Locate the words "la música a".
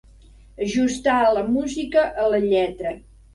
1.39-2.27